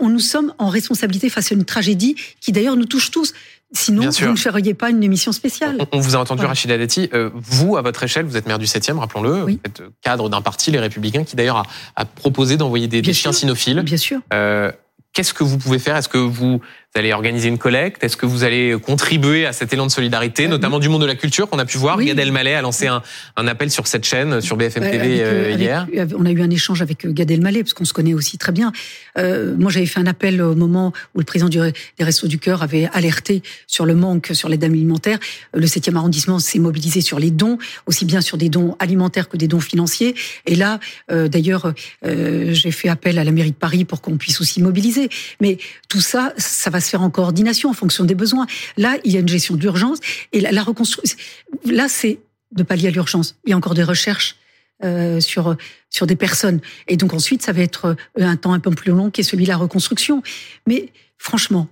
[0.00, 3.32] On nous sommes en responsabilité face à une tragédie qui d'ailleurs nous touche tous.
[3.74, 5.78] Sinon, vous ne feriez pas une émission spéciale.
[5.92, 7.08] On, vous a entendu, Rachida Dati.
[7.14, 9.32] Euh, vous, à votre échelle, vous êtes maire du 7e, rappelons-le.
[9.32, 11.62] Vous êtes cadre d'un parti, les Républicains, qui d'ailleurs
[11.96, 13.80] a, proposé d'envoyer des, des chiens cynophiles.
[13.80, 14.20] Bien sûr.
[14.34, 14.70] Euh,
[15.12, 15.96] Qu'est-ce que vous pouvez faire?
[15.96, 16.62] Est-ce que vous
[16.94, 20.78] allez organiser une collecte Est-ce que vous allez contribuer à cet élan de solidarité, notamment
[20.78, 22.00] du monde de la culture qu'on a pu voir?
[22.00, 23.02] Gad Elmaleh a lancé un,
[23.36, 25.86] un, appel sur cette chaîne, sur BFM TV euh, hier.
[26.16, 28.52] on a eu un échange avec euh, Gad Elmaleh, parce qu'on se connaît aussi très
[28.52, 28.72] bien.
[29.18, 32.38] Euh, moi, j'avais fait un appel au moment où le président du, des Restos du
[32.38, 35.18] Cœur avait alerté sur le manque sur l'aide alimentaire.
[35.54, 39.36] Le 7e arrondissement s'est mobilisé sur les dons, aussi bien sur des dons alimentaires que
[39.36, 40.14] des dons financiers.
[40.46, 41.72] Et là, euh, d'ailleurs,
[42.04, 45.08] euh, j'ai fait appel à la mairie de Paris pour qu'on puisse aussi mobiliser
[45.40, 48.46] mais tout ça, ça va se faire en coordination en fonction des besoins.
[48.76, 49.98] Là, il y a une gestion d'urgence
[50.32, 51.16] et la, reconstruction.
[51.64, 52.18] Là, c'est
[52.52, 53.36] de pallier à l'urgence.
[53.46, 54.36] Il y a encore des recherches
[54.84, 55.56] euh, sur
[55.90, 56.60] sur des personnes.
[56.88, 59.24] Et donc ensuite, ça va être euh, un temps un peu plus long qui est
[59.24, 60.22] celui de la reconstruction.
[60.66, 61.68] Mais franchement,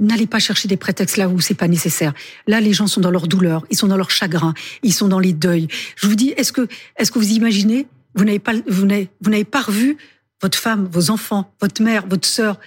[0.00, 2.12] n'allez pas chercher des prétextes là où c'est pas nécessaire.
[2.46, 5.20] Là, les gens sont dans leur douleur, ils sont dans leur chagrin, ils sont dans
[5.20, 5.68] les deuils.
[5.96, 9.60] Je vous dis, est-ce que est-ce que vous imaginez vous n'avez pas vous n'avez pas
[9.60, 9.96] revu
[10.42, 12.58] votre femme, vos enfants, votre mère, votre sœur,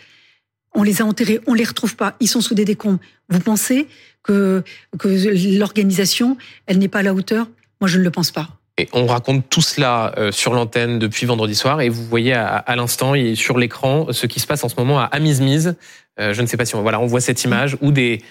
[0.77, 2.99] on les a enterrés, on les retrouve pas, ils sont sous des décombres.
[3.29, 3.87] Vous pensez
[4.21, 4.63] que,
[4.99, 6.37] que l'organisation,
[6.67, 7.47] elle n'est pas à la hauteur?
[7.81, 8.47] Moi, je ne le pense pas.
[8.77, 12.75] Et on raconte tout cela euh, sur l'antenne depuis vendredi soir et vous voyez à,
[12.75, 15.75] l'instant et sur l'écran ce qui se passe en ce moment à Amizmiz.
[16.19, 18.21] Euh, je ne sais pas si on voilà on voit cette image où des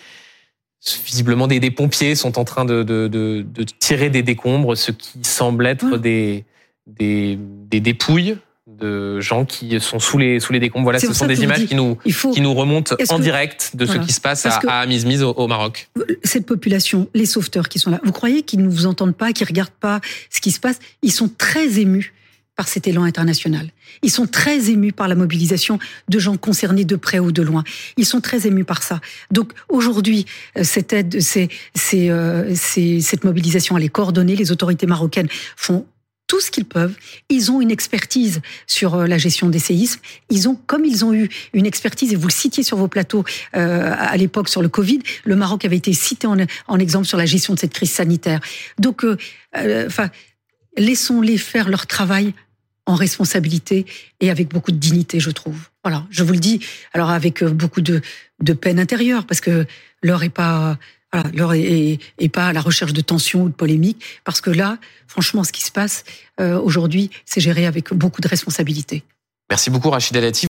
[1.04, 3.44] visiblement des, pompiers sont en train de, de,
[3.80, 6.44] tirer des décombres, ce qui semble être des,
[6.86, 8.36] des, des dépouilles
[8.78, 10.84] de gens qui sont sous les sous les décombres.
[10.84, 14.12] Voilà, ce sont des images qui nous qui nous remontent en direct de ce qui
[14.12, 15.88] se passe à, à Amizmiz au, Maroc.
[16.24, 19.46] Cette population, les sauveteurs qui sont là, vous croyez qu'ils ne vous entendent pas, qu'ils
[19.46, 20.78] regardent pas ce qui se passe?
[21.02, 22.12] Ils sont très émus
[22.56, 23.68] par cet élan international.
[24.02, 27.62] Ils sont très émus par la mobilisation de gens concernés de près ou de loin.
[27.98, 29.00] Ils sont très émus par ça.
[29.30, 30.24] Donc aujourd'hui,
[30.56, 34.36] euh, cette aide, c'est, c'est, euh, c'est, cette mobilisation, elle est coordonnée.
[34.36, 35.86] Les autorités marocaines font
[36.26, 36.94] tout ce qu'ils peuvent.
[37.28, 40.00] Ils ont une expertise sur euh, la gestion des séismes.
[40.30, 43.24] Ils ont, comme ils ont eu une expertise, et vous le citiez sur vos plateaux
[43.54, 46.36] euh, à l'époque sur le Covid, le Maroc avait été cité en,
[46.68, 48.40] en, exemple sur la gestion de cette crise sanitaire.
[48.78, 49.16] Donc, euh,
[49.86, 50.10] enfin,
[50.76, 52.34] laissons-les faire leur travail
[52.86, 53.84] en responsabilité
[54.20, 55.58] et avec beaucoup de dignité, je trouve.
[55.82, 56.60] Voilà, je vous le dis.
[56.92, 58.00] Alors avec beaucoup de,
[58.40, 59.66] de peine intérieure, parce que
[60.02, 60.78] l'heure est pas
[61.12, 61.98] voilà, et,
[62.32, 65.62] pas à la recherche de tensions ou de polémiques, parce que là, franchement, ce qui
[65.62, 66.04] se passe
[66.40, 69.02] euh, aujourd'hui, c'est géré avec beaucoup de responsabilité.
[69.48, 70.44] Merci beaucoup, Rachida Dati.